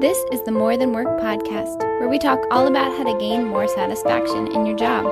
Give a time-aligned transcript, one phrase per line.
[0.00, 3.46] This is the More Than Work podcast, where we talk all about how to gain
[3.46, 5.04] more satisfaction in your job.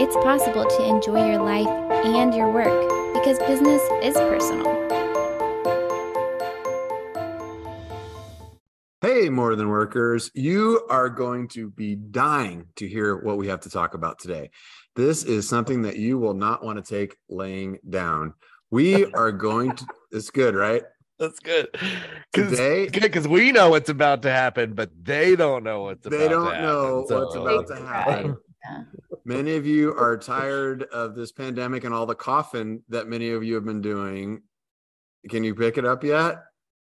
[0.00, 1.68] It's possible to enjoy your life
[2.04, 4.66] and your work because business is personal.
[9.00, 13.60] Hey, more than workers, you are going to be dying to hear what we have
[13.60, 14.50] to talk about today.
[14.96, 18.34] This is something that you will not want to take laying down.
[18.72, 20.82] We are going to, it's good, right?
[21.20, 21.68] That's good.
[22.32, 26.24] Today- because we know what's about to happen, but they don't know what's about They
[26.24, 26.62] to don't happen.
[26.62, 28.36] know So- what's about to happen.
[28.64, 28.82] Yeah.
[29.26, 33.44] Many of you are tired of this pandemic and all the coughing that many of
[33.44, 34.42] you have been doing.
[35.28, 36.42] Can you pick it up yet?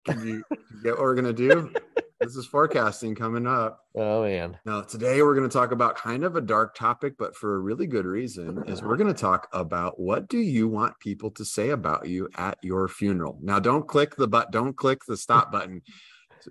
[0.06, 0.44] Can you
[0.84, 1.72] get what we're going to do?
[2.20, 3.86] This is forecasting coming up.
[3.94, 4.58] Oh man.
[4.66, 7.58] Now, today we're going to talk about kind of a dark topic, but for a
[7.58, 11.44] really good reason, is we're going to talk about what do you want people to
[11.46, 13.38] say about you at your funeral.
[13.40, 15.80] Now, don't click the but, don't click the stop button.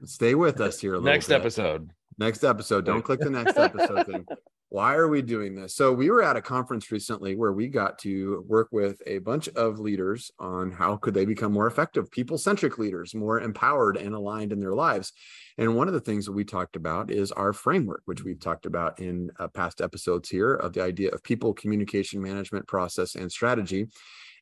[0.05, 1.36] Stay with us here a little Next bit.
[1.40, 1.92] episode.
[2.17, 2.84] Next episode.
[2.86, 4.25] Don't click the next episode thing.
[4.72, 5.75] Why are we doing this?
[5.75, 9.50] So we were at a conference recently where we got to work with a bunch
[9.50, 14.52] of leaders on how could they become more effective, people-centric leaders, more empowered and aligned
[14.52, 15.12] in their lives.
[15.58, 18.67] And one of the things that we talked about is our framework, which we've talked
[18.67, 23.31] about in uh, past episodes here of the idea of people communication management process and
[23.31, 23.88] strategy.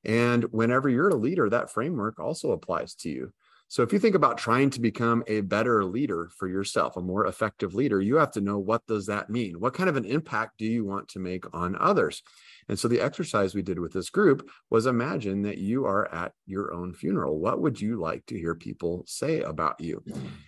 [0.03, 3.31] And whenever you're a leader, that framework also applies to you.
[3.69, 7.25] So if you think about trying to become a better leader for yourself, a more
[7.25, 9.59] effective leader, you have to know what does that mean?
[9.59, 12.23] What kind of an impact do you want to make on others?
[12.69, 16.31] And so the exercise we did with this group was imagine that you are at
[16.45, 17.39] your own funeral.
[17.39, 20.01] What would you like to hear people say about you?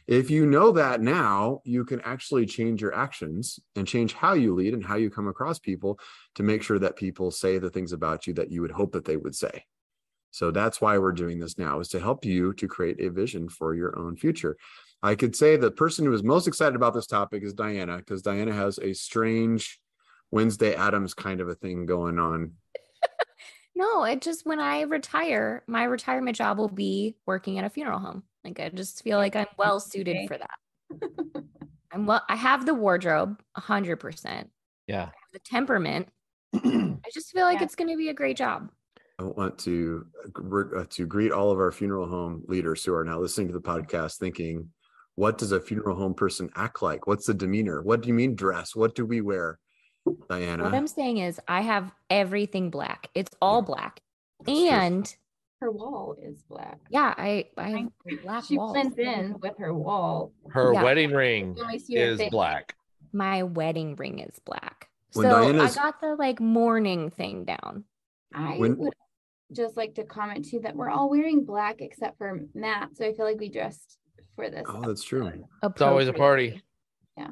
[0.07, 4.55] If you know that now, you can actually change your actions and change how you
[4.55, 5.99] lead and how you come across people
[6.35, 9.05] to make sure that people say the things about you that you would hope that
[9.05, 9.65] they would say.
[10.31, 13.49] So that's why we're doing this now is to help you to create a vision
[13.49, 14.57] for your own future.
[15.01, 18.21] I could say the person who is most excited about this topic is Diana because
[18.21, 19.79] Diana has a strange
[20.31, 22.53] Wednesday Addams kind of a thing going on.
[23.75, 27.99] No, it just when I retire, my retirement job will be working at a funeral
[27.99, 28.23] home.
[28.43, 30.27] Like I just feel like I'm well suited Okay.
[30.27, 31.43] for that.
[31.93, 32.21] I'm well.
[32.27, 34.49] I have the wardrobe, hundred percent.
[34.85, 35.11] Yeah.
[35.31, 36.09] The temperament.
[36.53, 37.63] I just feel like Yeah.
[37.65, 38.69] it's going to be a great job.
[39.19, 40.05] I want to
[40.77, 43.59] uh, to greet all of our funeral home leaders who are now listening to the
[43.59, 44.69] podcast, thinking,
[45.15, 47.05] "What does a funeral home person act like?
[47.05, 47.81] What's the demeanor?
[47.81, 48.75] What do you mean dress?
[48.75, 49.59] What do we wear?"
[50.29, 53.09] Diana, What I'm saying is, I have everything black.
[53.13, 54.01] It's all black,
[54.45, 54.69] That's true.
[54.69, 55.15] and
[55.59, 56.79] Her wall is black.
[56.89, 57.89] yeah, I I have
[58.23, 58.71] black She walls.
[58.71, 60.31] blends in with her wall.
[60.49, 60.83] Her Yeah.
[60.83, 62.73] wedding ring You only see her is black.
[63.11, 64.87] My wedding ring is black.
[65.13, 67.83] When so Diana's- I got the like mourning thing down.
[68.33, 68.93] I When- would
[69.55, 72.95] just like to comment too that we're all wearing black except for Matt.
[72.95, 73.97] So I feel like we dressed
[74.35, 74.65] for this.
[74.67, 75.31] Oh, that's true.
[75.63, 76.61] It's always a party.
[77.17, 77.29] Yeah.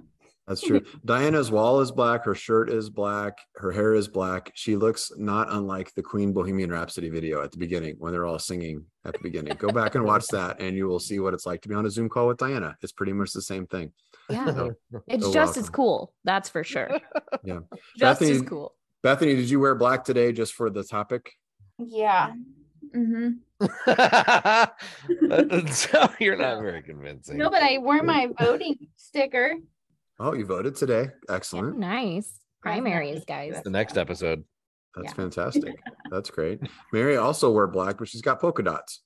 [0.47, 0.81] That's true.
[1.05, 2.23] Diana's wall is black.
[2.23, 3.37] Her shirt is black.
[3.55, 4.51] Her hair is black.
[4.55, 8.39] She looks not unlike the Queen Bohemian Rhapsody video at the beginning when they're all
[8.39, 9.55] singing at the beginning.
[9.57, 11.85] Go back and watch that, and you will see what it's like to be on
[11.85, 12.77] a Zoom call with Diana.
[12.81, 13.91] It's pretty much the same thing.
[14.29, 14.73] Yeah, So,
[15.07, 16.13] it's so just as cool.
[16.23, 16.97] That's for sure.
[17.43, 17.59] Yeah.
[17.97, 18.73] just as Bethany- cool.
[19.03, 21.33] Bethany, did you wear black today just for the topic?
[21.79, 22.33] Yeah.
[22.95, 23.29] Mm-hmm.
[23.85, 24.73] that
[26.19, 27.37] you're not very convincing.
[27.37, 29.55] No, but I wore my voting sticker.
[30.19, 31.07] Oh, you voted today.
[31.29, 31.77] Oh, Excellent.
[31.77, 33.61] nice primaries, guys.
[33.63, 34.43] the next episode.
[34.95, 35.13] That's Yeah.
[35.13, 35.75] fantastic.
[36.11, 36.59] That's great.
[36.91, 39.01] Mary also wore black, but she's got polka dots,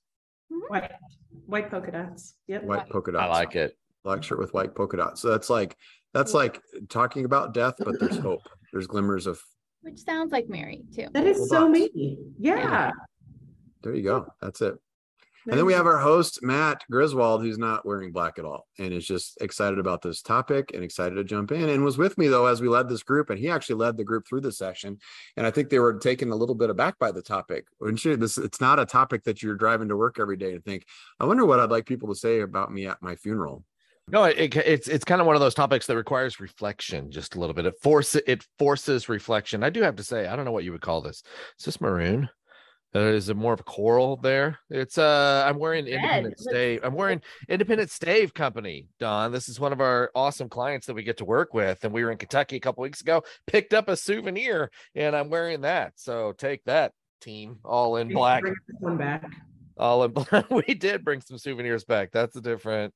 [0.68, 0.90] White,
[1.46, 2.34] white polka dots.
[2.46, 2.64] Yep.
[2.64, 3.24] white polka dots.
[3.24, 3.76] I like it.
[4.04, 5.20] black shirt with white polka dots.
[5.20, 5.76] So that's like
[6.14, 8.42] that's like talking about death, but there's hope.
[8.72, 9.40] There's glimmers of
[9.82, 11.08] Which sounds like Mary too.
[11.12, 12.16] That is so me.
[12.38, 12.92] Yeah.
[13.82, 14.26] there you go.
[14.40, 14.78] That's it.
[15.48, 18.92] And then we have our host, Matt Griswold, who's not wearing black at all and
[18.92, 22.28] is just excited about this topic and excited to jump in and was with me
[22.28, 23.28] though as we led this group.
[23.28, 24.98] And he actually led the group through the session.
[25.36, 27.66] And I think they were taken a little bit aback by the topic.
[27.80, 28.16] Wouldn't you?
[28.16, 30.86] This it's not a topic that you're driving to work every day and think,
[31.18, 33.64] I wonder what I'd like people to say about me at my funeral.
[34.12, 37.34] No, it, it- it's it's kind of one of those topics that requires reflection, just
[37.34, 37.66] a little bit.
[37.66, 39.64] It force it forces reflection.
[39.64, 41.22] I do have to say, I don't know what you would call this.
[41.58, 42.28] Is this maroon?
[42.94, 44.58] Uh, is it more of a coral there?
[44.68, 46.80] It's uh, I'm wearing Independent Stave.
[46.84, 49.32] I'm wearing Independent Stave Company, Don.
[49.32, 52.04] This is one of our awesome clients that we get to work with, and we
[52.04, 53.22] were in Kentucky a couple weeks ago.
[53.46, 55.94] Picked up a souvenir, and I'm wearing that.
[55.96, 56.92] So take that,
[57.22, 58.42] team, all in black.
[58.42, 59.24] bring this one back.
[59.78, 60.50] All in black.
[60.50, 62.10] we did bring some souvenirs back.
[62.12, 62.92] That's a different.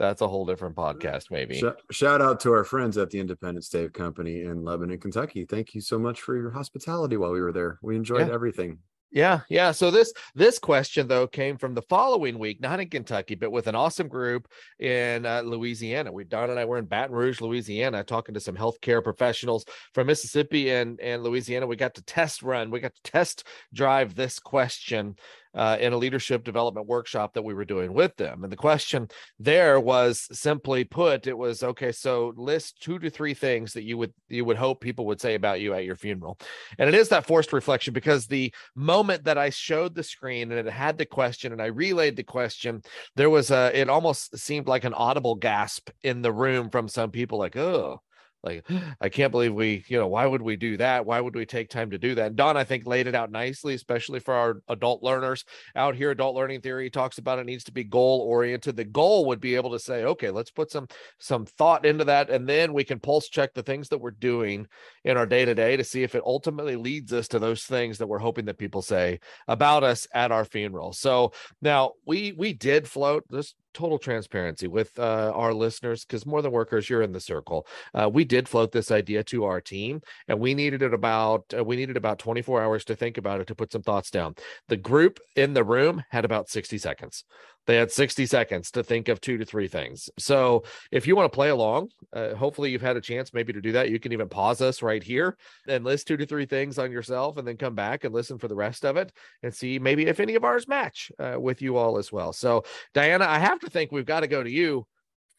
[0.00, 1.60] That's a whole different podcast, maybe.
[1.60, 5.44] Sh- shout out to our friends at the Independent Stave Company in Lebanon, Kentucky.
[5.44, 7.78] Thank you so much for your hospitality while we were there.
[7.82, 8.32] We enjoyed Yeah.
[8.34, 8.78] everything.
[9.12, 9.72] Yeah, yeah.
[9.72, 13.66] So this this question though came from the following week, not in Kentucky, but with
[13.66, 14.46] an awesome group
[14.78, 16.12] in uh, Louisiana.
[16.12, 19.64] We Don and I were in Baton Rouge, Louisiana, talking to some healthcare professionals
[19.94, 21.66] from Mississippi and and Louisiana.
[21.66, 23.44] We got to test run, we got to test
[23.74, 25.16] drive this question
[25.54, 28.44] uh, in a leadership development workshop that we were doing with them.
[28.44, 29.08] And the question
[29.38, 31.92] there was simply put, it was okay.
[31.92, 35.34] So list two to three things that you would you would hope people would say
[35.34, 36.38] about you at your funeral,
[36.78, 40.66] and it is that forced reflection because the moment that I showed the screen and
[40.66, 42.82] it had the question and I relayed the question,
[43.16, 47.10] there was a it almost seemed like an audible gasp in the room from some
[47.10, 48.02] people, like oh
[48.42, 48.66] like
[49.00, 51.06] i can't believe we you know why would we do that?
[51.06, 52.28] Why would we take time to do that?
[52.28, 55.44] And don i think laid it out nicely especially for our adult learners.
[55.76, 59.26] Out here adult learning theory talks about it needs to be goal oriented the goal
[59.26, 60.88] would be able to say okay let's put some
[61.18, 64.66] some thought into that and then we can pulse check the things that we're doing
[65.04, 67.98] in our day to day to see if it ultimately leads us to those things
[67.98, 70.92] that we're hoping that people say about us at our funeral.
[70.92, 71.32] So
[71.62, 73.24] now we we did float.
[73.28, 77.66] This total transparency with uh, our listeners because more than workers you're in the circle.
[77.94, 81.64] Uh, we did float this idea to our team and we needed it about uh,
[81.64, 84.34] we needed about 24 hours to think about it to put some thoughts down.
[84.68, 87.24] The group in the room had about 60 seconds
[87.66, 90.10] they had 60 seconds to think of two to three things.
[90.18, 93.60] So if you want to play along uh, hopefully you've had a chance maybe to
[93.60, 93.90] do that.
[93.90, 95.36] You can even pause us right here
[95.68, 98.48] and list two to three things on yourself and then come back and listen for
[98.48, 99.12] the rest of it
[99.42, 102.32] and see maybe if any of ours match uh, with you all as well.
[102.32, 102.64] So
[102.94, 104.86] diana i have to think we've got to go to you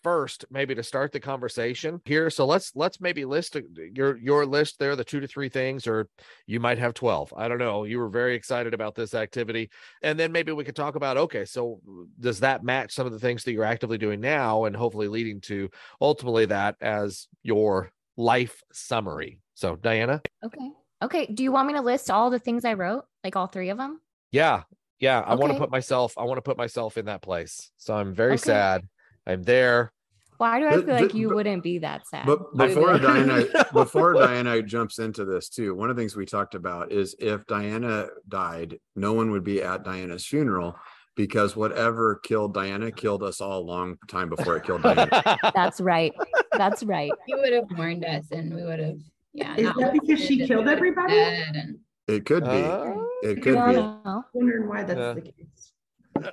[0.03, 2.30] first maybe to start the conversation here.
[2.30, 3.62] So let's let's maybe list uh,
[3.94, 6.07] your your list there the two to three things or
[6.48, 7.83] you might have 12 i don't know.
[7.83, 9.69] You were very excited about this activity.
[10.01, 11.80] And then maybe we could talk about okay so
[12.19, 15.42] does that match some of the things that you're actively doing now and hopefully leading
[15.42, 15.69] to
[16.00, 19.39] ultimately that as your life summary?
[19.53, 20.21] So diana?
[20.44, 20.71] Okay.
[21.03, 21.25] Okay.
[21.27, 23.06] Do you want me to list all the things I wrote?
[23.24, 24.01] Like all three of them?
[24.31, 24.63] yeah.
[25.00, 25.19] Yeah.
[25.19, 27.71] I want to put myself i want to put myself in that place.
[27.77, 28.38] So i'm very Okay.
[28.38, 28.88] sad
[29.28, 29.92] i'm there
[30.38, 32.26] Why do I feel like you but- wouldn't be that sad?
[32.26, 32.98] But before.
[32.98, 37.16] Diana, before Diana jumps into this too, one of the things we talked about is
[37.20, 40.76] if Diana died, no one would be at Diana's funeral
[41.16, 45.38] because whatever killed Diana killed us all a long time before it killed Diana.
[45.54, 46.12] That's right.
[46.58, 47.12] That's right.
[47.28, 48.98] You would have warned us and we would have,
[49.34, 49.56] yeah.
[49.58, 51.20] Is that because she killed everybody?
[51.20, 51.78] and-
[52.08, 52.50] It could be.
[52.50, 53.08] Oh.
[53.22, 53.74] It could be.
[53.78, 54.24] no.
[54.34, 55.14] Wondering why that's Yeah.
[55.14, 55.74] the case.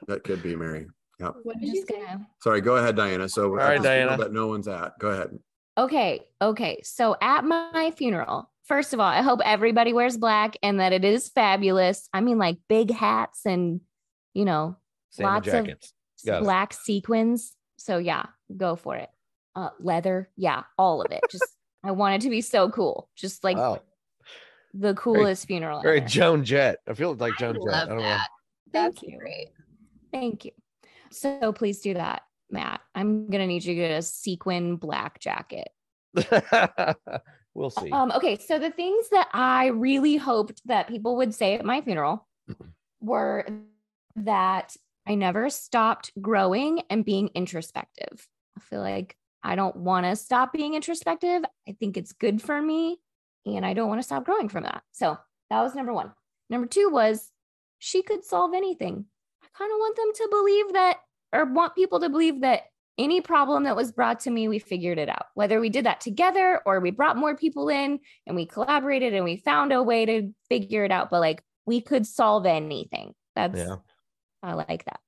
[0.07, 0.87] That could be Mary.
[1.21, 1.35] Yep.
[1.43, 2.03] What did you say?
[2.43, 2.61] Sorry.
[2.61, 3.29] Go ahead, Diana.
[3.29, 4.17] So All at right, the Diana.
[4.19, 4.93] that no one's at.
[4.99, 5.39] Go ahead.
[5.77, 6.21] Okay.
[6.41, 6.81] Okay.
[6.85, 11.05] So at my funeral, first of all, I hope everybody wears black and that it
[11.05, 12.09] is fabulous.
[12.13, 13.81] I mean, like big hats and,
[14.35, 14.77] you know,
[15.11, 15.93] Salmon lots of jackets
[16.25, 16.45] Got it.
[16.45, 17.55] black sequins.
[17.79, 18.27] So yeah,
[18.57, 19.09] go for it.
[19.57, 20.31] Uh, leather.
[20.37, 20.63] Yeah.
[20.77, 21.21] All of it.
[21.31, 21.47] Just,
[21.83, 23.09] I want it to be so cool.
[23.17, 23.81] Just like wow
[24.75, 25.81] the coolest funeral.
[25.81, 26.07] very ever.
[26.07, 28.29] joan jett i feel like I joan jett love i don't that.
[28.71, 29.19] Thank That's you.
[29.19, 29.49] great.
[30.13, 30.51] Thank you.
[31.11, 32.81] So please do that, Matt.
[32.95, 35.69] I'm going to need you to get a sequin black jacket.
[37.55, 41.55] we'll see Um, okay, so the things that I really hoped that people would say
[41.55, 42.27] at my funeral
[43.01, 43.47] were
[44.17, 44.77] that
[45.07, 48.27] I never stopped growing and being introspective.
[48.57, 51.43] I feel like I don't want to stop being introspective.
[51.69, 52.99] I think it's good for me,
[53.47, 54.83] and I don't want to stop growing from that.
[54.93, 55.17] So
[55.51, 56.13] that was number one.
[56.51, 57.31] Number two was
[57.79, 59.07] she could solve anything.
[59.55, 60.97] I kind of want them to believe that,
[61.33, 62.65] or want people to believe that
[62.99, 65.27] any problem that was brought to me, we figured it out.
[65.35, 69.25] Whether we did that together or we brought more people in and we collaborated and
[69.25, 73.15] we found a way to figure it out, but like we could solve anything.
[73.37, 73.77] That's, yeah
[74.43, 75.01] I like that.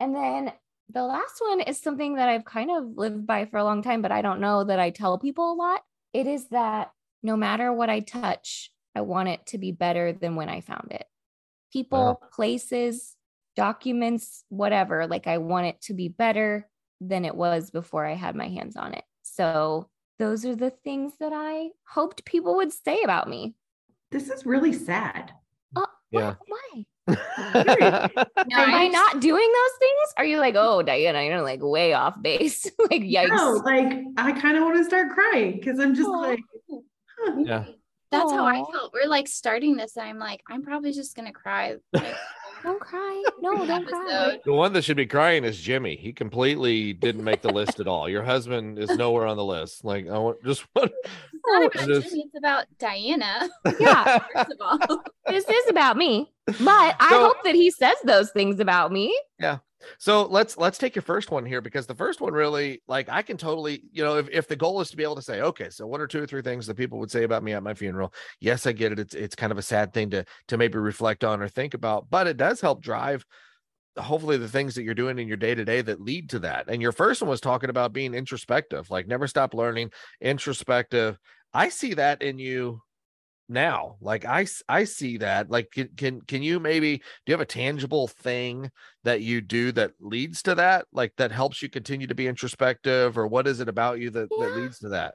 [0.00, 0.52] And then
[0.90, 4.02] the last one is something that I've kind of lived by for a long time,
[4.02, 5.82] but I don't know that I tell people a lot.
[6.12, 6.90] It is that
[7.22, 10.92] no matter what I touch, I want it to be better than when I found
[10.92, 11.04] it.
[11.72, 13.15] People, places,
[13.56, 16.68] documents, whatever, like I want it to be better
[17.00, 19.04] than it was before I had my hands on it.
[19.22, 23.54] So those are the things that I hoped people would say about me.
[24.10, 25.32] This is really sad.
[25.74, 26.34] Oh, Yeah.
[26.46, 26.84] Why?
[28.48, 30.14] No, Am I not doing those things?
[30.16, 32.64] Are you like, oh, Diana, you're like way off base?
[32.78, 33.28] like, yikes.
[33.28, 36.12] No, like I kind of want to start crying because I'm just Aw.
[36.20, 37.32] like, huh.
[37.44, 37.64] Yeah.
[38.12, 38.72] That's how I Aw.
[38.72, 38.92] felt.
[38.94, 39.96] We're like starting this.
[39.96, 41.76] I'm like, I'm probably just gonna cry.
[41.92, 42.14] Like,
[42.62, 43.22] Don't cry.
[43.40, 44.38] No, don't cry.
[44.44, 45.94] The one that should be crying is Jimmy.
[45.94, 48.08] He completely didn't make the list at all.
[48.08, 49.84] Your husband is nowhere on the list.
[49.84, 50.90] Like I want just want.
[51.04, 53.48] It's not about just- Jimmy, it's about Diana.
[53.78, 56.32] Yeah, First of all, this is about me.
[56.46, 59.16] But I So- hope that he says those things about me.
[59.98, 63.22] So let's let's take your first one here because the first one really like I
[63.22, 65.70] can totally, you know, if, if the goal is to be able to say, okay,
[65.70, 67.74] so one or two or three things that people would say about me at my
[67.74, 68.12] funeral.
[68.40, 68.98] Yes, I get it.
[68.98, 72.08] It's it's kind of a sad thing to to maybe reflect on or think about,
[72.10, 73.24] but it does help drive
[73.98, 76.66] hopefully the things that you're doing in your day to day that lead to that.
[76.68, 79.90] And your first one was talking about being introspective, like never stop learning,
[80.20, 81.18] introspective.
[81.54, 82.82] I see that in you
[83.48, 87.40] now like i i see that like can, can can you maybe do you have
[87.40, 88.70] a tangible thing
[89.04, 93.16] that you do that leads to that like that helps you continue to be introspective
[93.16, 94.46] or what is it about you that Yeah.
[94.46, 95.14] that leads to that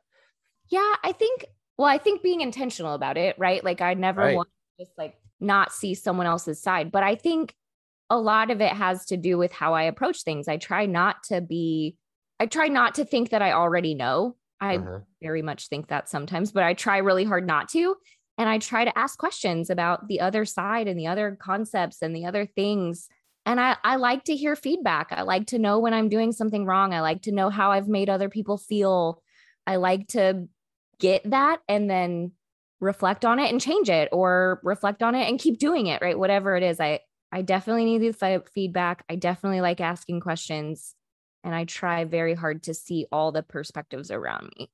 [0.69, 1.45] Yeah, I think
[1.77, 3.63] well, I think being intentional about it, right?
[3.63, 4.35] Like I never Right.
[4.35, 7.55] want to just like not see someone else's side, but I think
[8.09, 10.47] a lot of it has to do with how I approach things.
[10.47, 11.97] I try not to be
[12.39, 14.35] I try not to think that I already know.
[14.59, 14.99] I Uh-huh.
[15.21, 17.95] very much think that sometimes, but I try really hard not to.
[18.41, 22.15] And I try to ask questions about the other side and the other concepts and
[22.15, 23.07] the other things.
[23.45, 25.11] And I, I like to hear feedback.
[25.11, 26.91] I like to know when I'm doing something wrong.
[26.91, 29.21] I like to know how I've made other people feel.
[29.67, 30.47] I like to
[30.97, 32.31] get that and then
[32.79, 36.17] reflect on it and change it or reflect on it and keep doing it, right?
[36.17, 36.79] Whatever it is.
[36.79, 39.05] I, I definitely need the feedback.
[39.07, 40.95] I definitely like asking questions.
[41.43, 44.71] And I try very hard to see all the perspectives around me.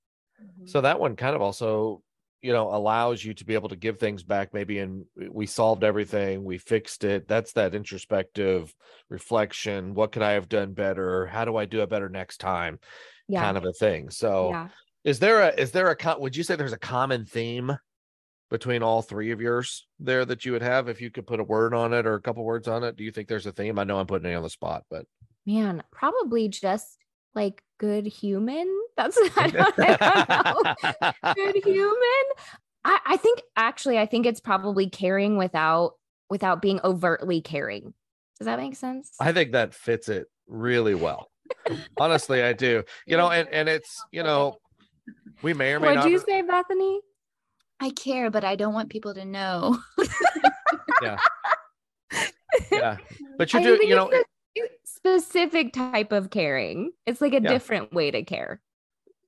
[0.63, 2.01] so that one kind of also
[2.47, 5.83] you know allows you to be able to give things back maybe and we solved
[5.83, 8.73] everything we fixed it that's that introspective
[9.09, 12.79] reflection what could i have done better how do i do it better next time
[13.27, 13.41] Yeah.
[13.41, 14.67] kind of a thing so yeah.
[15.03, 17.77] Is there a is there a would you say there's a common theme
[18.49, 21.45] between all three of yours there that you would have if you could put a
[21.45, 22.97] word on it or a couple words on it?
[22.97, 23.79] Do you think there's a theme?
[23.79, 25.05] I know I'm putting it on the spot, but
[25.45, 26.97] Man, probably just
[27.33, 28.67] like good human.
[28.97, 30.73] That's I don't, I
[31.23, 31.33] don't know.
[31.35, 32.25] Good human.
[32.83, 35.93] I, I think actually I think it's probably caring without
[36.29, 37.93] without being overtly caring.
[38.39, 39.11] Does that make sense?
[39.19, 41.29] I think that fits it really well.
[41.99, 42.83] Honestly, I do.
[43.05, 44.57] You know, and and it's you know,
[45.41, 46.11] we may or may What'd not.
[46.11, 46.99] you say, Bethany?
[47.79, 49.77] I care, but I don't want people to know.
[52.71, 52.97] Yeah,
[53.37, 53.79] but you I do.
[53.85, 54.23] You know, a
[54.83, 56.91] specific type of caring.
[57.05, 57.49] It's like a Yeah.
[57.49, 58.61] different way to care.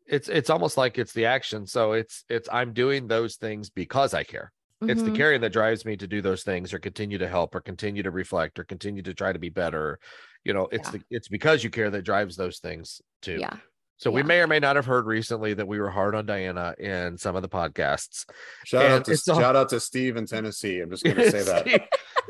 [0.09, 1.65] It's it's almost like it's the action.
[1.67, 4.51] So it's it's I'm doing those things because I care.
[4.87, 5.13] It's the Mhm.
[5.13, 8.11] caring that drives me to do those things or continue to help or continue to
[8.11, 9.99] reflect or continue to try to be better.
[10.43, 10.91] You know, it's Yeah.
[10.91, 13.39] the it's because you care that drives those things too.
[13.39, 13.57] Yeah.
[13.99, 16.73] So we may or may not have heard recently that we were hard on Diana
[16.79, 18.25] in some of the podcasts.
[18.63, 20.79] Shout And out to all- shout out to Steve in Tennessee.
[20.79, 21.67] I'm just gonna say that.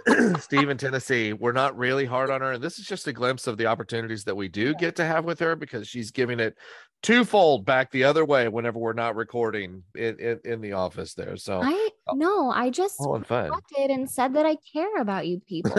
[0.08, 2.54] Steve, Steve in Tennessee, we're not really hard on her.
[2.54, 5.26] And this is just a glimpse of the opportunities that we do get to have
[5.26, 6.58] with her because she's giving it
[7.04, 11.38] twofold back the other way whenever we're not recording in, in, in the office there.
[11.38, 15.74] So I no, I just all reflected and said that I care about you people.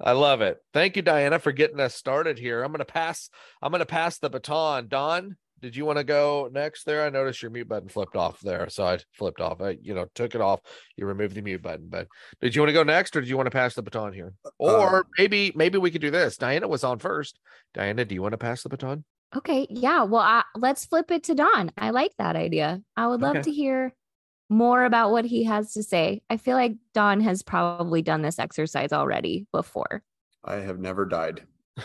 [0.00, 0.58] I love it.
[0.72, 2.62] Thank you, Diana, for getting us started here.
[2.62, 3.30] I'm gonna pass,
[3.62, 4.88] I'm gonna pass the baton.
[4.88, 7.04] Don, did you want to go next there?
[7.04, 8.68] I noticed your mute button flipped off there.
[8.68, 9.60] So I flipped off.
[9.60, 10.60] I, you know, took it off.
[10.96, 11.86] You removed the mute button.
[11.88, 12.06] But
[12.40, 14.34] did you want to go next or did you want to pass the baton here?
[14.58, 16.36] Or Uh, maybe, maybe we could do this.
[16.36, 17.40] Diana was on first.
[17.74, 19.04] Diana, do you want to pass the baton?
[19.36, 19.66] Okay.
[19.68, 20.04] Yeah.
[20.04, 21.72] Well, I, let's flip it to Don.
[21.76, 22.80] I like that idea.
[22.96, 23.42] I would love Okay.
[23.42, 23.92] to hear
[24.48, 26.22] more about what he has to say.
[26.30, 30.02] I feel like Don has probably done this exercise already before.
[30.44, 31.42] I have never died.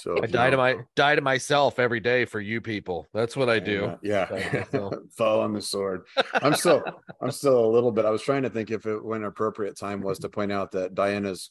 [0.00, 3.08] So I you die to my die to myself every day for you people.
[3.12, 3.86] That's what I do.
[3.86, 4.94] uh, Yeah, Die to myself.
[5.16, 6.02] fall on the sword.
[6.34, 6.84] I'm still,
[7.20, 8.04] I'm still a little bit.
[8.04, 10.94] I was trying to think if it when appropriate time was to point out that
[10.94, 11.50] Diana's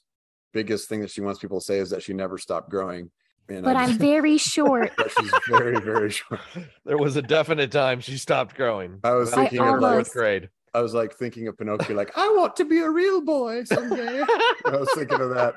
[0.53, 3.11] biggest thing that she wants people to say is that she never stopped growing.
[3.49, 4.91] And But I I'm very short.
[5.19, 6.41] she's very, very short.
[6.85, 8.99] There was a definite time she stopped growing.
[9.03, 10.49] I was thinking third of or fourth grade.
[10.73, 14.21] I was like thinking of Pinocchio, like I want to be a real boy someday.
[14.65, 15.55] I was thinking of that,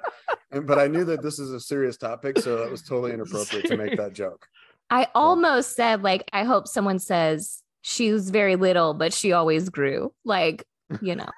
[0.51, 3.67] and but I knew that this is a serious topic, so it was totally inappropriate
[3.67, 4.47] to make that joke.
[4.89, 9.69] I almost said, like, I hope someone says she was very little, but she always
[9.69, 10.13] grew.
[10.25, 10.65] Like,
[11.03, 11.29] you know,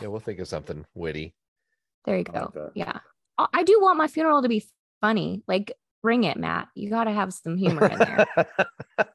[0.00, 1.34] Yeah, we'll think of something witty.
[2.04, 2.70] there you I like go.
[2.74, 3.00] Yeah.
[3.38, 4.64] I I do want my funeral to be
[5.00, 5.42] funny.
[5.48, 6.68] Like, bring it, Matt.
[6.74, 8.26] You got to have some humor in there.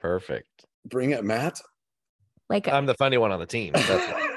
[0.00, 0.66] Perfect.
[0.86, 1.60] Bring it, Matt.
[2.48, 3.72] Like, I'm the funny one on the team.
[3.72, 4.36] That's why.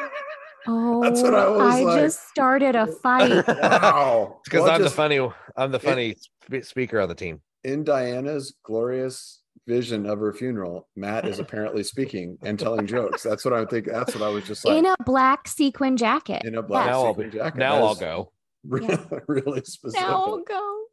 [0.67, 1.99] oh, That's what I oh, was like.
[2.01, 3.47] just started a fight.
[3.47, 5.19] wow, because Well, I'm the funny.
[5.55, 7.41] I'm the funny spe- speaker on the team.
[7.63, 10.87] in Diana's glorious vision of her funeral.
[10.95, 13.21] Matt is apparently speaking and telling jokes.
[13.21, 13.85] That's what I think.
[13.85, 16.41] That's what I was just like in a black sequin jacket.
[16.45, 17.57] in a black now I'll sequin be, jacket.
[17.59, 18.31] now I'll go.
[18.63, 18.97] Really,
[19.27, 20.07] really specific.
[20.07, 20.85] Now I'll go.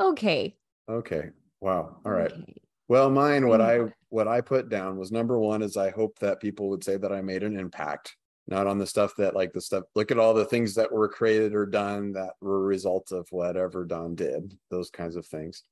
[0.00, 0.56] Okay.
[0.88, 1.30] Okay.
[1.60, 2.00] Wow.
[2.04, 2.32] All right.
[2.32, 2.54] Okay.
[2.88, 3.90] Well, mine, what Mm.
[3.90, 6.96] I what I put down was number one is I hope that people would say
[6.96, 8.16] that I made an impact.
[8.48, 11.08] not on the stuff that like the stuff look at all the things that were
[11.08, 15.62] created or done that were a result of whatever don did those kinds of things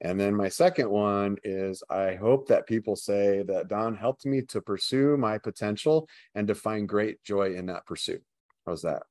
[0.00, 4.40] and then my second one is i hope that people say that don helped me
[4.42, 8.24] to pursue my potential and to find great joy in that pursuit
[8.66, 9.02] how's that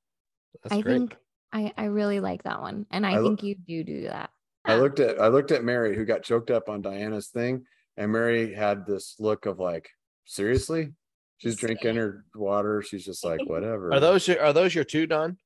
[0.63, 0.97] That's I great.
[0.97, 1.15] think
[1.51, 2.85] I, I really like that one.
[2.91, 4.29] And I, I lo- think you do do that.
[4.65, 7.65] I looked at I looked at Mary who got choked up on Diana's thing,
[7.97, 9.89] and Mary had this look of like,
[10.25, 10.93] seriously?
[11.37, 12.81] She's drinking her water.
[12.81, 13.93] She's just like, whatever.
[13.93, 15.37] Are those your, are those your two, Don?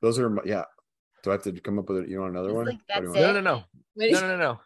[0.00, 0.64] those are my- yeah.
[1.22, 2.08] Do I have to come up with it?
[2.08, 2.66] You want another It's one?
[2.66, 3.34] like, What do you that's want?
[3.34, 3.64] No, no,
[3.96, 4.10] no.
[4.10, 4.60] No no no no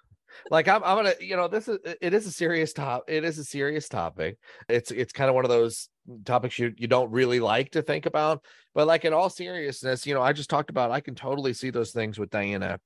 [0.51, 3.39] like I'm, I'm gonna you know this is it is a serious top it is
[3.39, 4.39] a serious topic.
[4.69, 5.89] It's it's kind of one of those
[6.25, 8.45] topics you you don't really like to think about
[8.77, 11.69] but like in all seriousness you know i just talked about i can totally see
[11.69, 12.79] those things with diana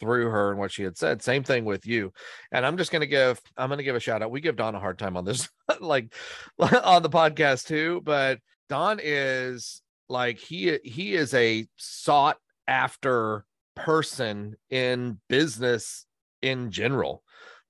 [0.00, 1.22] through her and what she had said.
[1.22, 2.12] Same thing with you.
[2.52, 4.30] And i'm just gonna give i'm gonna give a shout out.
[4.30, 5.48] We give don a hard time on this
[5.80, 6.12] like
[6.58, 13.44] on the podcast too but don is like he he is a sought after
[13.74, 16.06] person in business
[16.46, 17.22] in general.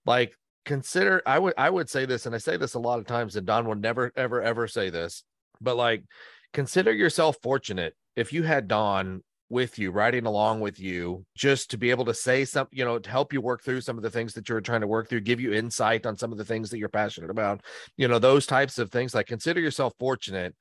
[0.04, 3.06] Like consider i would i would say this and i say this a lot of
[3.06, 5.22] times and don would never ever ever say this
[5.60, 6.02] but like
[6.52, 11.78] consider yourself fortunate if you had don with you riding along with you just to
[11.78, 14.10] be able to say something you know to help you work through some of the
[14.10, 16.68] things that you're trying to work through give you insight on some of the things
[16.70, 17.60] that you're passionate about
[17.96, 19.14] you know those types of things.
[19.14, 20.54] Like consider yourself fortunate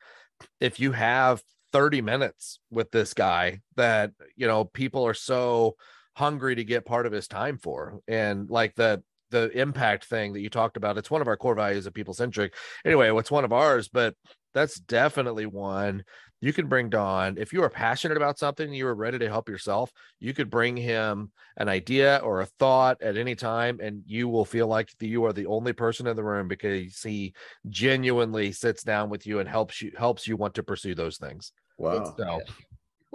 [0.59, 1.41] if you have
[1.73, 5.75] 30 minutes with this guy that you know people are so
[6.15, 7.99] hungry to get part of his time for.
[8.07, 11.55] And like the the impact thing that you talked about it's one of our core
[11.55, 12.53] values of people centric
[12.85, 14.13] anyway what's one of ours but
[14.53, 16.03] that's definitely one
[16.41, 19.49] you can bring don if you are passionate about something you are ready to help
[19.49, 24.27] yourself you could bring him an idea or a thought at any time and you
[24.27, 27.33] will feel like you are the only person in the room because he
[27.69, 31.51] genuinely sits down with you and helps you helps you want to pursue those things.
[31.77, 32.13] Wow.
[32.17, 32.41] so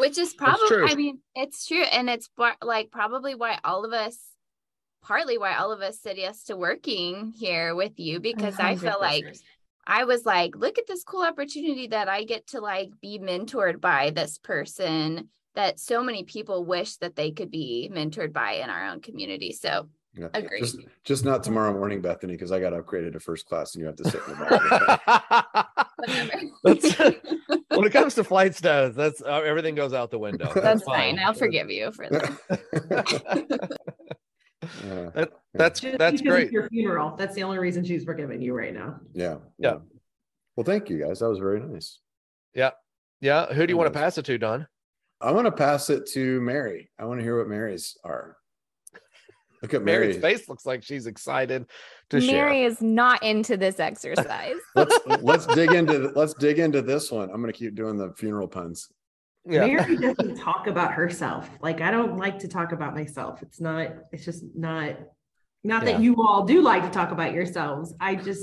[0.00, 0.90] Which is probably.
[0.90, 1.82] I mean, it's true.
[1.82, 2.28] And it's
[2.62, 4.18] like probably why all of us,
[5.02, 8.96] partly why all of us said yes to working here with you, because I feel
[8.98, 9.36] like
[9.86, 13.80] I was like, look at this cool opportunity that I get to like be mentored
[13.80, 18.70] by this person that so many people wish that they could be mentored by in
[18.70, 19.52] our own community.
[19.52, 20.28] So Yeah.
[20.34, 20.60] Agreed.
[20.60, 23.86] Just, just not tomorrow morning, Bethany, because I got upgraded to first class and you
[23.86, 25.66] have to sit in the back.
[26.00, 26.32] whatever.
[26.64, 27.14] That's-
[27.68, 30.50] when it comes to flight status, that's uh, everything goes out the window.
[30.54, 31.18] That's fine.
[31.18, 33.78] I'll forgive you for that.
[34.84, 36.52] Yeah, That, that's Just that's great.
[36.52, 37.16] Your funeral.
[37.16, 39.00] That's the only reason she's forgiving you right now.
[39.14, 39.36] yeah.
[39.58, 39.76] Yeah.
[40.54, 41.20] Well, thank you guys.
[41.20, 41.98] That was very nice.
[42.54, 42.72] Yeah.
[43.22, 43.46] Yeah.
[43.46, 44.66] Who do you want to pass it to, Don?
[45.20, 46.90] I want to pass it to Mary.
[46.98, 48.36] I want to hear what Mary's are.
[49.62, 50.36] Look at Mary's Mary.
[50.36, 51.66] face looks like she's excited
[52.10, 54.56] to Mary is not into this exercise.
[54.74, 57.30] Let's let's dig into let's dig into this one.
[57.30, 58.88] I'm gonna keep doing the funeral puns.
[59.46, 59.66] Yeah.
[59.66, 61.48] Mary doesn't talk about herself.
[61.60, 63.42] Like I don't like to talk about myself.
[63.42, 64.96] It's not, it's just not,
[65.64, 65.92] not Yeah.
[65.92, 67.94] that you all do like to talk about yourselves.
[68.00, 68.42] I just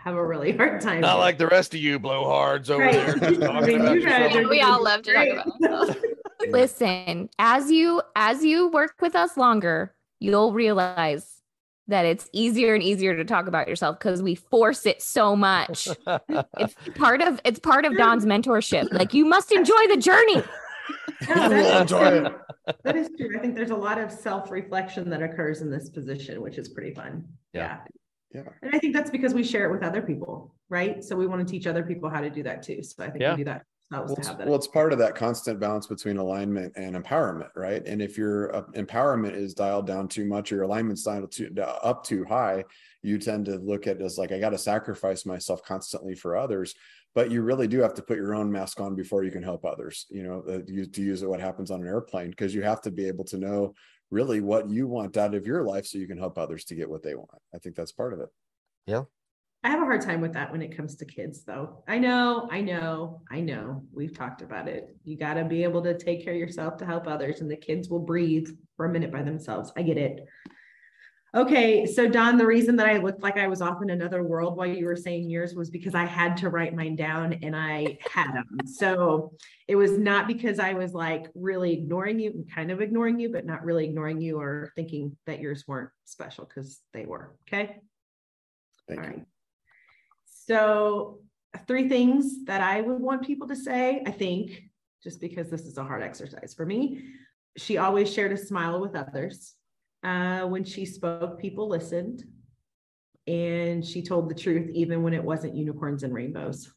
[0.00, 1.00] have a really hard time.
[1.00, 3.20] Not with like the rest of you blowhards over Right.
[3.20, 4.34] there I mean, you guys yourself.
[4.44, 5.96] are we all love to talk about ourselves.
[6.48, 11.42] Listen, as you as you work with us longer, you'll realize
[11.88, 15.88] that it's easier and easier to talk about yourself because we force it so much.
[16.28, 18.92] It's part of it's part of Don's mentorship.
[18.92, 20.42] Like you must enjoy the journey.
[21.26, 22.26] Yeah, that's enjoy true.
[22.66, 22.76] it.
[22.84, 23.30] That is true.
[23.36, 26.94] I think there's a lot of self-reflection that occurs in this position, which is pretty
[26.94, 27.24] fun.
[27.52, 27.78] Yeah.
[28.34, 28.42] Yeah.
[28.42, 28.50] Yeah.
[28.62, 31.02] And I think that's because we share it with other people, right?
[31.02, 32.82] So we want to teach other people how to do that too.
[32.82, 33.32] So I think Yeah.
[33.32, 34.46] we do that ourselves Well, to it's, have that.
[34.46, 37.82] well, it's part of that constant balance between alignment and empowerment, right?
[37.86, 41.50] And if your uh, empowerment is dialed down too much or your alignment's dialed too,
[41.82, 42.64] up too high,
[43.02, 46.36] you tend to look at it as like, I got to sacrifice myself constantly for
[46.36, 46.74] others.
[47.14, 49.64] But you really do have to put your own mask on before you can help
[49.64, 52.82] others, you know, uh, you, to use what happens on an airplane, because you have
[52.82, 53.74] to be able to know
[54.10, 56.88] really what you want out of your life so you can help others to get
[56.88, 57.30] what they want.
[57.54, 58.28] I think that's part of it.
[59.64, 61.82] I have a hard time with that when it comes to kids, though.
[61.88, 63.82] I know, I know, I know.
[63.92, 64.96] We've talked about it.
[65.04, 67.56] You got to be able to take care of yourself to help others, and the
[67.56, 69.72] kids will breathe for a minute by themselves.
[69.76, 70.24] I get it.
[71.34, 74.56] Okay, so Don, the reason that I looked like I was off in another world
[74.56, 77.98] while you were saying yours was because I had to write mine down and I
[78.10, 78.46] had them.
[78.64, 79.32] So
[79.66, 83.30] it was not because I was like really ignoring you, and kind of ignoring you,
[83.30, 87.36] but not really ignoring you or thinking that yours weren't special because they were.
[87.46, 87.76] Okay.
[88.88, 89.12] Thank All you.
[89.12, 89.26] right.
[90.48, 91.18] So,
[91.66, 94.62] three things that I would want people to say, I think,
[95.02, 97.04] just because this is a hard exercise for me.
[97.58, 99.54] She always shared a smile with others.
[100.02, 102.24] Uh, when she spoke, people listened.
[103.26, 106.72] And she told the truth, even when it wasn't unicorns and rainbows.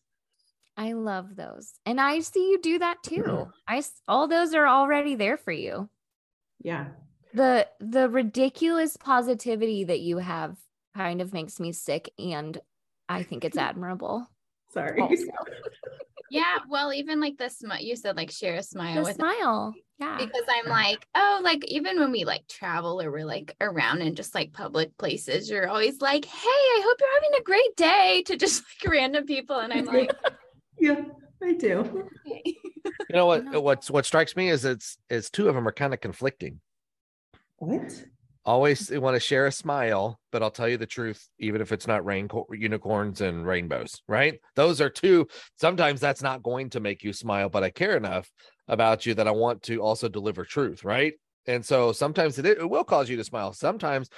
[0.75, 1.71] I love those.
[1.85, 3.47] And I see you do that too.
[3.69, 5.89] I all those are already there for you.
[6.61, 6.87] Yeah.
[7.33, 10.57] The the ridiculous positivity that you have
[10.93, 12.59] kind of makes me sick and
[13.11, 14.27] I think it's admirable.
[14.73, 15.01] Sorry.
[16.31, 19.73] Yeah, well, even like the smile, you said like share a smile The with smile.
[19.99, 20.15] Yeah.
[20.17, 24.15] because I'm like, oh, like even when we like travel or we're like around in
[24.15, 28.23] just like public places, you're always like, hey, I hope you're having a great day
[28.27, 29.57] to just like random people.
[29.59, 30.13] And I'm like,
[30.79, 31.01] yeah,
[31.43, 31.79] I do.
[32.25, 32.55] okay.
[32.85, 33.61] You know what?
[33.61, 36.61] What's what strikes me is it's it's two of them are kind of conflicting.
[37.57, 38.05] What?
[38.43, 41.85] Always want to share a smile, but I'll tell you the truth, even if it's
[41.85, 44.39] not rain unicorns and rainbows, right?
[44.55, 45.27] Those are two.
[45.59, 48.31] Sometimes that's not going to make you smile, but I care enough
[48.67, 51.13] about you that I want to also deliver truth, right?
[51.45, 53.53] And so sometimes it, it will cause you to smile.
[53.53, 54.09] Sometimes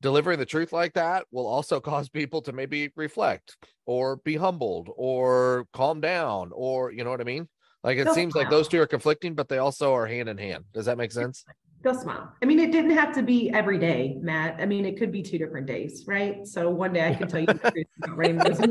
[0.00, 4.90] delivering the truth like that will also cause people to maybe reflect or be humbled
[4.96, 7.48] or calm down or you know what I mean?
[7.84, 10.36] Like it They'll seems like those two are conflicting, but they also are hand in
[10.36, 10.64] hand.
[10.72, 11.44] Does that make sense?
[11.82, 12.32] They'll smile.
[12.42, 14.60] I mean, it didn't have to be every day, Matt.
[14.60, 16.44] I mean, it could be two different days, right?
[16.46, 18.60] So one day I could tell you the truth about rainbows.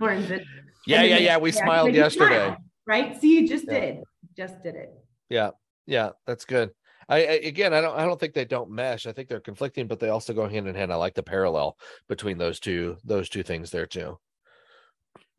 [0.00, 0.42] And,
[0.86, 1.36] Yeah, yeah, yeah.
[1.36, 2.46] We I smiled could make you yesterday.
[2.46, 3.20] smile, right?
[3.20, 3.80] See, you just Yeah.
[3.80, 3.98] did.
[4.34, 4.94] Just did it.
[5.28, 5.50] Yeah,
[5.86, 6.70] yeah, that's good.
[7.08, 9.06] I, I again, I don't, I don't think they don't mesh.
[9.06, 10.90] I think they're conflicting, but they also go hand in hand.
[10.92, 11.76] I like the parallel
[12.08, 14.18] between those two, those two things there too.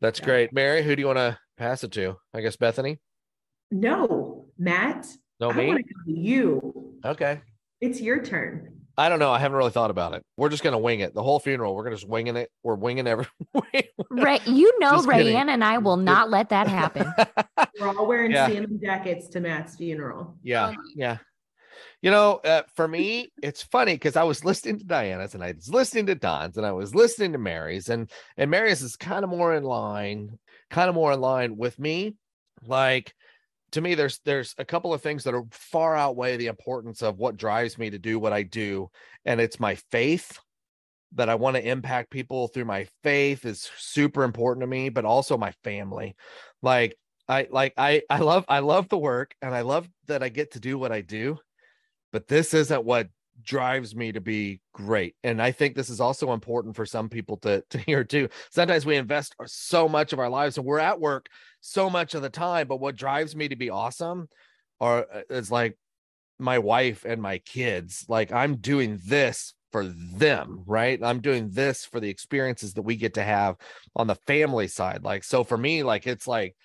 [0.01, 0.25] That's Yeah.
[0.25, 0.83] great, Mary.
[0.83, 2.17] Who do you want to pass it to?
[2.33, 2.99] I guess Bethany.
[3.71, 5.07] No, Matt.
[5.39, 5.67] No, I me.
[5.67, 6.80] want to go to you.
[7.05, 7.41] Okay.
[7.79, 8.77] It's your turn.
[8.97, 9.31] I don't know.
[9.31, 10.23] I haven't really thought about it.
[10.37, 11.13] We're just gonna wing it.
[11.13, 11.75] The whole funeral.
[11.75, 12.51] We're gonna just winging it.
[12.61, 13.25] We're winging every.
[14.11, 15.07] Ray, you know Just.
[15.07, 17.11] Rayanne and I will not let that happen.
[17.79, 18.47] We're all wearing Yeah.
[18.47, 20.37] salmon jackets to Matt's funeral.
[20.43, 21.17] yeah, yeah.
[22.03, 25.53] You know, uh, for me, it's funny because I was listening to Diana's and I
[25.53, 29.23] was listening to Don's and I was listening to Mary's and and Mary's is kind
[29.23, 30.37] of more in line,
[30.69, 32.15] kind of more in line with me.
[32.65, 33.13] Like
[33.71, 37.17] to me, there's there's a couple of things that are far outweigh the importance of
[37.17, 38.89] what drives me to do what I do,
[39.25, 40.39] and it's my faith
[41.13, 45.05] that I want to impact people through my faith is super important to me, but
[45.05, 46.15] also my family.
[46.62, 46.95] Like
[47.27, 50.51] I like I I love I love the work and I love that I get
[50.51, 51.38] to do what I do,
[52.12, 53.10] but this isn't what
[53.43, 55.15] drives me to be great.
[55.23, 58.29] And I think this is also important for some people to to hear too.
[58.51, 61.27] Sometimes we invest so much of our lives and we're at work
[61.61, 64.27] so much of the time, but what drives me to be awesome
[64.79, 65.77] are uh, is like
[66.39, 68.05] my wife and my kids.
[68.07, 70.99] Like I'm doing this for them, right?
[71.01, 73.55] I'm doing this for the experiences that we get to have
[73.95, 75.03] on the family side.
[75.03, 76.55] Like so for me like it's like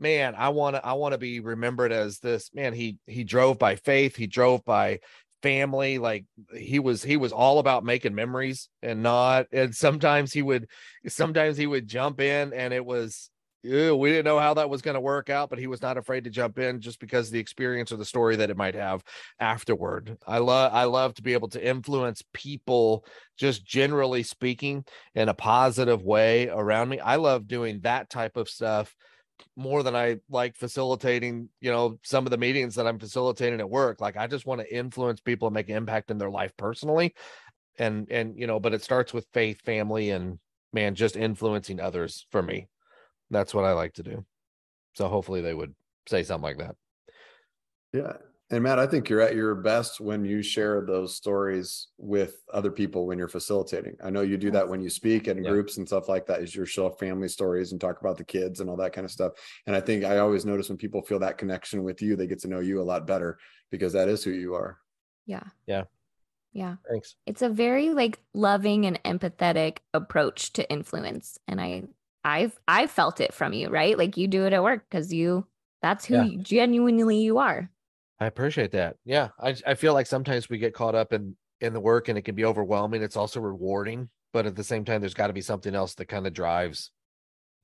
[0.00, 3.58] man, I want to I want to be remembered as this man he he drove
[3.58, 5.00] by faith, he drove by
[5.42, 6.24] family like
[6.56, 10.66] he was he was all about making memories and not and sometimes he would
[11.06, 13.30] sometimes he would jump in and it was
[13.62, 15.96] ew, we didn't know how that was going to work out but he was not
[15.96, 19.02] afraid to jump in just because the experience or the story that it might have
[19.38, 20.16] afterward.
[20.26, 23.04] I love i love to be able to influence people
[23.36, 26.98] just generally speaking in a positive way around me.
[26.98, 28.94] I love doing that type of stuff
[29.56, 33.70] more than I like facilitating, you know, some of the meetings that I'm facilitating at
[33.70, 34.00] work.
[34.00, 37.14] Like I just want to influence people and make an impact in their life personally.
[37.78, 40.38] And and you know, but it starts with faith, family, and
[40.72, 42.68] man, just influencing others for me.
[43.30, 44.24] That's what I like to do.
[44.94, 45.74] So hopefully they would
[46.08, 46.74] say something like that.
[47.92, 48.14] Yeah.
[48.50, 52.70] And Matt, I think you're at your best when you share those stories with other
[52.70, 53.94] people when you're facilitating.
[54.02, 55.50] I know you do that when you speak in Yeah.
[55.50, 58.60] groups and stuff like that, is your show family stories and talk about the kids
[58.60, 59.34] and all that kind of stuff.
[59.66, 62.38] And I think I always notice when people feel that connection with you, they get
[62.40, 63.38] to know you a lot better
[63.70, 64.78] because that is who you are.
[65.26, 65.44] Yeah.
[65.66, 65.84] Yeah.
[66.54, 66.76] Yeah.
[66.88, 67.16] Thanks.
[67.26, 71.38] It's a very like loving and empathetic approach to influence.
[71.46, 71.82] And I
[72.24, 73.96] I've I've felt it from you, right?
[73.98, 75.46] Like you do it at work because you
[75.82, 76.24] that's who Yeah.
[76.24, 77.70] you- genuinely you are.
[78.20, 78.96] I appreciate that.
[79.04, 79.28] Yeah.
[79.40, 82.22] I I feel like sometimes we get caught up in in the work and it
[82.22, 83.02] can be overwhelming.
[83.02, 86.06] It's also rewarding, but at the same time, there's got to be something else that
[86.06, 86.90] kind of drives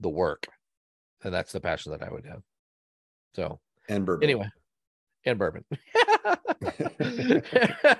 [0.00, 0.46] the work.
[1.22, 2.42] And that's the passion that I would have.
[3.34, 4.24] So And bourbon.
[4.24, 4.48] anyway,
[5.24, 5.64] and bourbon.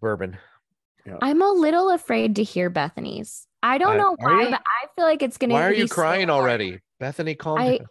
[0.00, 0.36] bourbon.
[1.20, 3.46] I'm a little afraid to hear Bethany's.
[3.62, 4.50] I don't I- know why, you?
[4.50, 6.40] but I feel like it's gonna Why are you crying hard.
[6.42, 6.78] already?
[7.00, 7.86] Bethany, calm I- down.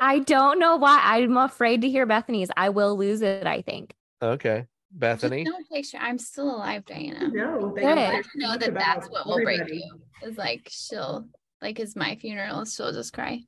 [0.00, 1.00] I don't know why.
[1.02, 2.50] I'm afraid to hear Bethany's.
[2.56, 3.94] I will lose it, I think.
[4.22, 4.66] Okay.
[4.92, 5.44] Bethany.
[5.44, 5.98] Just don't picture.
[6.00, 7.28] I'm still alive, Diana.
[7.28, 10.00] No, they I know that that's what will break you.
[10.22, 11.26] Is like she'll
[11.62, 12.64] like is my funeral.
[12.64, 13.40] She'll just cry.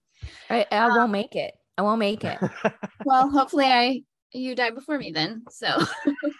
[0.48, 1.54] I, I um, won't make it.
[1.76, 2.38] I won't make it.
[3.04, 5.42] Well, hopefully I you die before me then.
[5.50, 5.66] So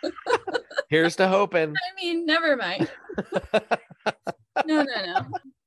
[0.88, 1.74] Here's to hoping.
[1.98, 2.88] I mean, never mind.
[4.64, 5.26] No, no, no.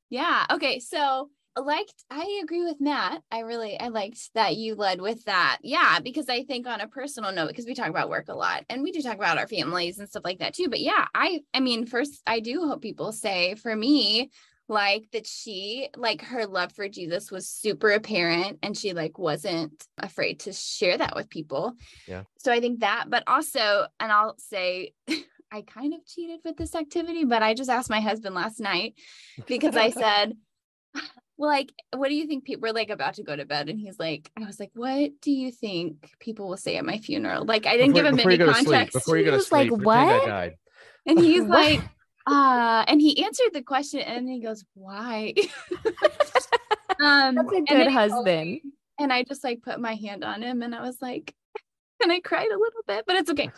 [0.10, 0.46] Yeah.
[0.52, 0.80] Okay.
[0.80, 1.30] So
[1.62, 3.22] liked I agree with Matt.
[3.32, 5.60] I really I liked that you led with that.
[5.62, 8.66] Yeah, because I think on a personal note because we talk about work a lot
[8.70, 10.70] and we do talk about our families and stuff like that too.
[10.70, 14.32] But yeah, I I mean first I do hope people say for me
[14.68, 19.86] like that she like her love for Jesus was super apparent and she like wasn't
[19.98, 21.74] afraid to share that with people.
[22.08, 22.24] Yeah.
[22.38, 24.94] So I think that but also and I'll say
[25.52, 28.96] I kind of cheated with this activity, but I just asked my husband last night
[29.48, 30.34] because I said
[31.38, 33.70] well, like, what do you think people were like about to go to bed?
[33.70, 36.98] And he's like, I was like, what do you think people will say at my
[36.98, 37.46] funeral?
[37.46, 38.94] Like, I didn't before, give him before any you go to sleep, context.
[38.94, 40.56] before you go to was like, sleep, pretend I "What?" died.
[41.08, 41.82] And he's like,
[42.28, 45.34] uh, and he answered the question and he goes, why?
[47.02, 48.50] um, That's a good then he told husband.
[48.52, 48.62] me,
[49.00, 51.34] And I just like put my hand on him and I was like,
[52.02, 53.50] and I cried a little bit, but it's okay.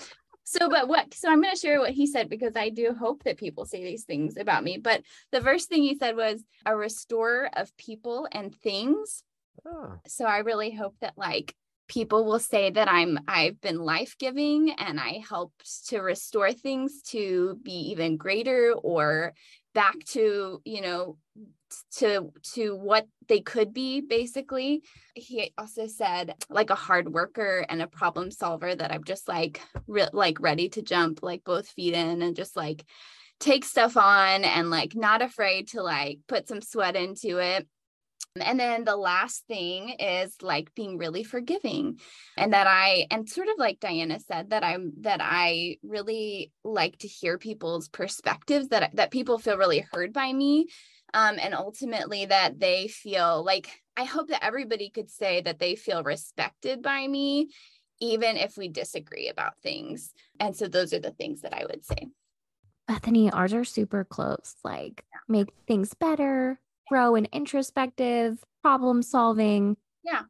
[0.50, 3.24] So, but what, so I'm going to share what he said because I do hope
[3.24, 4.78] that people say these things about me.
[4.78, 5.02] But
[5.34, 9.24] the first thing he said was a restorer of people and things.
[9.66, 11.54] Oh, So I really hope that like
[11.90, 17.60] people will say that I'm I've been life-giving and I helped to restore things to
[17.62, 19.34] be even greater or
[19.74, 21.18] back to, you know,
[21.98, 24.84] to to what they could be basically.
[25.16, 29.62] He also said like a hard worker and a problem solver that i'm just like
[29.88, 32.86] re- like ready to jump like both feet in and just like
[33.40, 37.68] take stuff on and like not afraid to like put some sweat into it.
[38.40, 42.00] And then the last thing is like being really forgiving.
[42.36, 47.00] And that I and sort of like Diana said that I'm that I really like
[47.00, 50.68] to hear people's perspectives that that people feel really heard by me
[51.14, 55.76] um and ultimately that they feel like I hope that everybody could say that they
[55.76, 57.50] feel respected by me
[58.00, 61.84] even if we disagree about things and so those are the things that I would
[61.86, 62.10] say
[62.88, 64.56] Bethany, ours are super close.
[64.64, 69.78] Like make things better, grow in introspective, problem solving.
[70.04, 70.24] Yeah.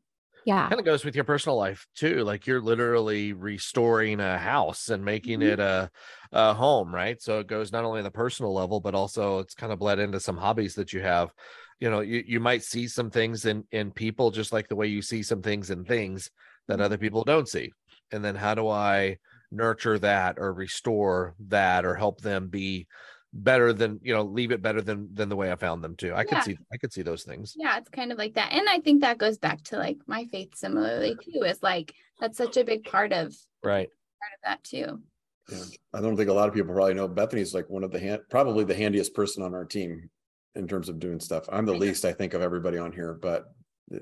[0.48, 0.72] Yeah.
[0.72, 2.24] kind of goes with your personal life too.
[2.24, 5.42] Like you're literally restoring a house and making Mhm.
[5.42, 5.90] it a,
[6.34, 7.22] a home, right?
[7.22, 10.00] So it goes not only on the personal level, but also it's kind of bled
[10.00, 11.34] into some hobbies that you have.
[11.80, 14.88] You know, you, you might see some things in in people just like the way
[14.88, 16.30] you see some things in things
[16.68, 16.82] that Mhm.
[16.82, 17.72] other people don't see.
[18.12, 19.18] And then how do I
[19.52, 22.88] nurture that or restore that or help them be
[23.34, 26.14] better than you know leave it better than than the way i found them too
[26.16, 28.68] i could see i could see those things yeah it's kind of like that and
[28.70, 32.56] i think that goes back to like my faith similarly too is like that's such
[32.58, 35.02] a big part of right part of that too
[35.50, 35.64] Yeah.
[35.94, 38.22] I don't think a lot of people probably know Bethany's like one of the hand,
[38.30, 40.10] probably the handiest person on our team
[40.56, 41.46] in terms of doing stuff.
[41.50, 41.82] I'm the I know.
[41.86, 43.46] least, I think, of everybody on here, but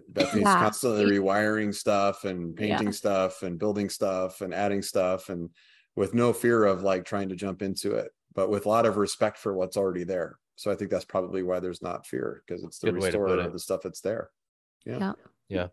[0.09, 0.59] Bethany's Yeah.
[0.59, 5.49] constantly rewiring stuff and painting stuff and building stuff and adding stuff and
[5.95, 8.97] with no fear of like trying to jump into it, but with a lot of
[8.97, 10.37] respect for what's already there.
[10.55, 13.17] So I think that's probably why there's not fear because it's the Good way to
[13.17, 13.45] put restorer it.
[13.47, 14.29] of the stuff that's there.
[14.85, 15.13] Yeah.
[15.49, 15.67] Yeah.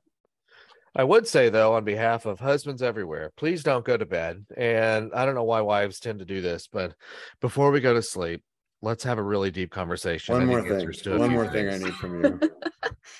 [0.95, 4.45] I would say though, on behalf of husbands everywhere, please don't go to bed.
[4.57, 6.95] And I don't know why wives tend to do this, but
[7.41, 8.43] before we go to sleep,
[8.83, 10.35] let's have a really deep conversation.
[10.35, 10.73] One I more thing.
[10.73, 12.41] answers to a One few more thing I need from you.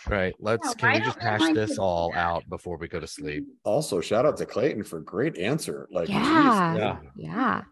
[0.09, 0.35] Right.
[0.41, 3.47] Let's Yeah, can why we just hash this all out before we go to sleep?
[3.65, 5.89] Also, shout out to Clayton for great answer.
[5.93, 6.99] Like, geez, Yeah.
[7.17, 7.63] Yeah.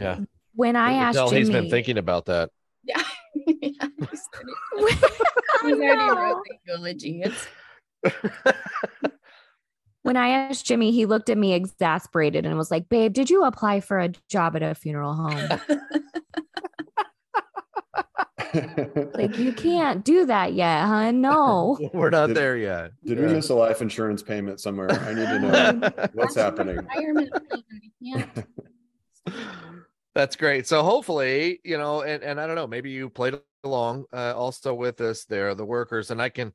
[0.00, 0.18] Yeah.
[0.56, 0.58] It was- Yeah.
[0.58, 2.50] When I You asked tell Jimmy, he's been thinking about that.
[2.84, 3.02] yeah,
[3.46, 3.78] yeah he's
[4.78, 6.14] already, I he's already know.
[6.16, 7.22] wrote the eulogy
[10.02, 13.44] when I asked Jimmy, he looked at me exasperated and was like, "Babe, did you
[13.44, 15.48] apply for a job at a funeral home?
[19.14, 21.10] like, you can't do that yet, huh?
[21.10, 22.92] No." We're not Did- there yet.
[23.04, 24.90] Did we miss a life insurance payment somewhere?
[24.90, 26.86] I need to know what's happening.
[30.16, 30.66] That's great.
[30.66, 34.72] So hopefully, you know, and, and I don't know, maybe you played along uh, also
[34.72, 36.54] with us there, the workers, and I can,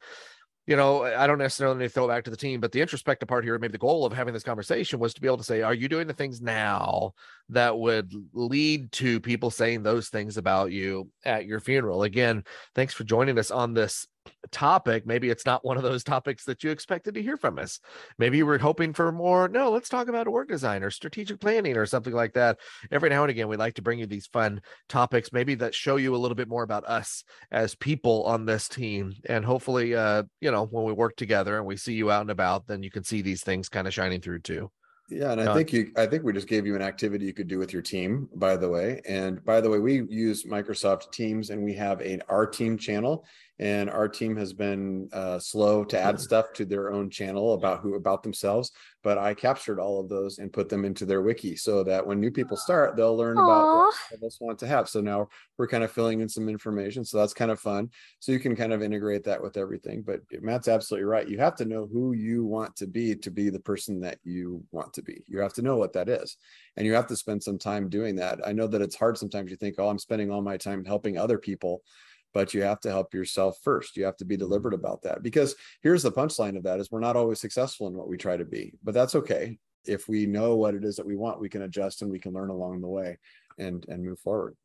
[0.66, 3.30] you know, I don't necessarily need to throw back to the team, but the introspective
[3.30, 5.62] part here, maybe the goal of having this conversation was to be able to say,
[5.62, 7.14] are you doing the things now
[7.50, 12.02] that would lead to people saying those things about you at your funeral?
[12.02, 12.44] Again,
[12.74, 14.08] thanks for joining us on this
[14.52, 15.06] topic.
[15.06, 17.80] Maybe it's not one of those topics that you expected to hear from us.
[18.18, 19.48] Maybe you were hoping for more.
[19.48, 22.60] No, let's talk about org design or strategic planning or something like that.
[22.92, 25.96] Every now and again, we like to bring you these fun topics, maybe that show
[25.96, 29.14] you a little bit more about us as people on this team.
[29.26, 32.32] And hopefully, uh, you know, when we work together and we see you out and
[32.32, 34.72] about, then you can see these things kind of shining through too.
[35.12, 37.50] Yeah, and I think you I think we just gave you an activity you could
[37.50, 39.02] do with your team, by the way.
[39.06, 43.26] And by the way, we use Microsoft Teams and we have an our team channel.
[43.62, 47.80] And our team has been uh, slow to add stuff to their own channel about
[47.82, 48.72] who about themselves
[49.04, 52.20] but i captured all of those and put them into their wiki so that when
[52.20, 54.90] new people start they'll learn about what they want to have.
[54.90, 57.90] So now we're kind of filling in some information so that's kind of fun.
[58.20, 61.28] So you can kind of integrate that with everything but matt's absolutely right.
[61.28, 64.64] You have to know who you want to be to be the person that you
[64.72, 65.24] want to be.
[65.28, 66.38] You have to know what that is
[66.78, 68.40] and you have to spend some time doing that.
[68.46, 69.52] I know that it's hard sometimes.
[69.52, 71.84] You think oh i'm spending all my time helping other people
[72.34, 75.56] but you have to help yourself first you have to be deliberate about that because
[75.82, 78.46] here's the punchline of that is we're not always successful in what we try to
[78.46, 81.64] be but that's okay if we know what it is that we want we can
[81.64, 83.18] adjust and we can learn along the way
[83.58, 84.56] and and move forward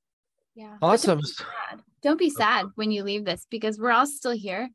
[0.54, 0.76] Yeah.
[0.80, 1.20] Awesome.
[1.20, 1.82] Don't be sad.
[2.02, 4.70] Don't be sad when you leave this because we're all still here.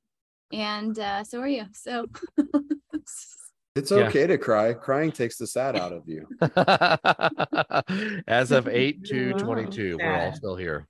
[0.53, 1.65] And uh, so are you.
[1.73, 2.05] So
[3.75, 4.07] it's Yeah.
[4.07, 6.27] okay to cry crying takes the sad out of you
[8.27, 10.87] As of 8 to 22, we're all still here.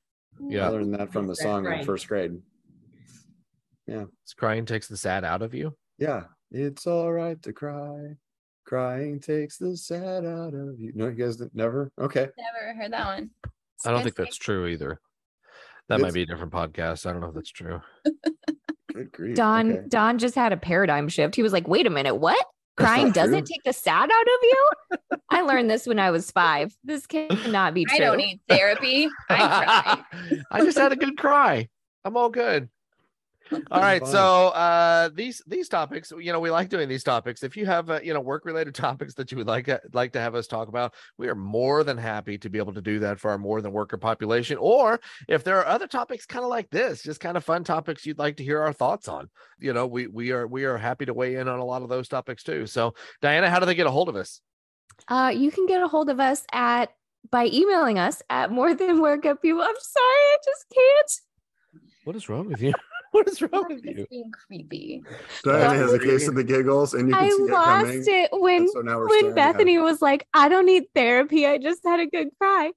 [0.49, 2.38] I learned that from the That's song in first grade
[3.88, 4.06] Yeah.
[4.23, 5.75] It's Crying takes the sad out of you.
[5.97, 8.15] yeah it's all right to cry
[8.65, 13.06] crying takes the sad out of you no you guys never okay never heard that
[13.06, 13.30] one.
[13.86, 14.99] I don't think good that's true either.
[15.89, 17.06] That might be a different podcast.
[17.06, 17.82] I don't know if that's true.
[18.93, 19.82] good grief Don okay.
[19.89, 21.36] Don just had a paradigm shift.
[21.36, 22.41] He was like, "Wait a minute, what?
[22.77, 24.69] Crying doesn't take the sad out of you?"
[25.29, 26.75] I learned this when I was five.
[26.84, 27.97] This cannot be true.
[27.97, 29.07] I don't need therapy.
[29.29, 30.41] I cry.
[30.51, 31.69] I just had a good cry.
[32.03, 32.69] I'm all good.
[33.71, 34.05] All right.
[34.05, 37.43] So uh these these topics, you know, we like doing these topics.
[37.43, 40.13] If you have uh, you know work related topics that you would like to, like
[40.13, 42.99] to have us talk about, we are more than happy to be able to do
[42.99, 44.57] that for our more than worker population.
[44.57, 48.05] Or if there are other topics kind of like this, just kind of fun topics
[48.05, 51.05] you'd like to hear our thoughts on, you know, we we are we are happy
[51.05, 52.65] to weigh in on a lot of those topics too.
[52.65, 54.41] So Diana, how do they get a hold of us?
[55.07, 56.89] Uh, you can get a hold of us at
[57.29, 59.61] by emailing us at more than work up people.
[59.61, 61.11] I'm sorry, I just can't.
[62.03, 62.73] What is wrong with you?
[63.13, 64.08] What is wrong with you?
[64.10, 65.04] Being creepy.
[65.43, 68.08] Diana has a case of the giggles and you can I see it coming lost
[68.08, 69.36] it when so now when staring at.
[69.36, 71.45] Bethany was like, "I don't need therapy.
[71.45, 72.71] I just had a good cry."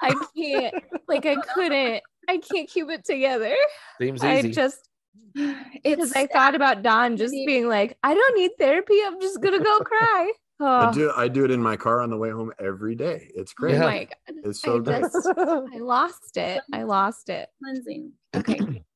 [0.00, 0.74] I can't.
[1.08, 2.02] Like I couldn't.
[2.28, 3.54] I can't keep it together.
[4.00, 4.52] Seems I easy.
[4.52, 4.88] just
[5.34, 9.00] It's because I thought about Don just being like, "I don't need therapy.
[9.04, 12.10] I'm just gonna go cry." I Oh, do I do it in my car on
[12.10, 13.30] the way home every day.
[13.34, 13.76] It's great.
[13.76, 14.36] oh my god!
[14.44, 16.60] It's so I just I lost it.
[16.72, 17.48] I lost it.
[17.62, 18.12] cleansing.
[18.36, 18.60] Okay.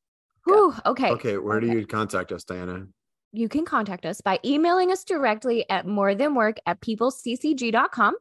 [0.44, 1.10] Whew, okay.
[1.10, 2.86] Okay, where do you contact us, Diana?
[3.34, 8.14] you can contact us by emailing us directly at more than work at peopleccg.com.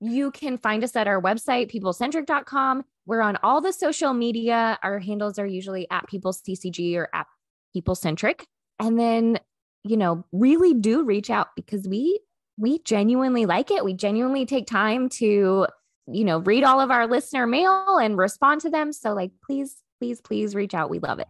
[0.00, 2.84] You can find us at our website, peoplecentric.com.
[3.06, 4.78] We're on all the social media.
[4.82, 7.26] Our handles are usually at peopleccg or at
[7.74, 8.42] peoplecentric.
[8.78, 9.38] And then,
[9.84, 12.20] you know, really do reach out because we
[12.58, 13.84] we genuinely like it.
[13.84, 15.66] We genuinely take time to,
[16.06, 18.92] you know, read all of our listener mail and respond to them.
[18.92, 20.90] So like please, please, please reach out.
[20.90, 21.28] We love it.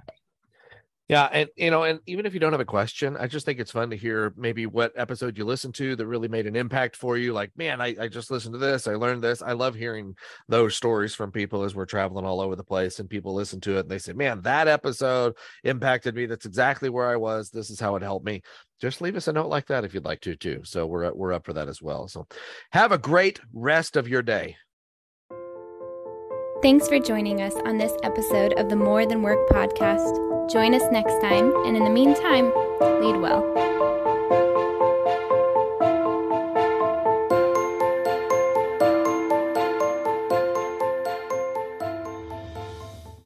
[1.13, 3.61] Yeah, and you know, and even if you don't have a question, I just think
[3.61, 6.97] it's fun to hear maybe what episode you listened to that really made an impact
[6.97, 7.35] for you.
[7.35, 9.43] Like, man, I, I just listened to this, I learned this.
[9.43, 10.15] I love hearing
[10.49, 13.77] those stories from people as we're traveling all over the place and people listen to
[13.77, 16.25] it and they say, Man, that episode impacted me.
[16.25, 17.51] That's exactly where I was.
[17.51, 18.41] This is how it helped me.
[18.81, 20.63] Just leave us a note like that if you'd like to too.
[20.65, 22.09] So we're we're up for that as well.
[22.09, 22.27] So
[22.71, 24.57] have a great rest of your day.
[26.63, 30.32] Thanks for joining us on this episode of the More Than Work podcast.
[30.49, 32.53] Join us next time, and in the meantime,
[33.01, 33.92] lead well.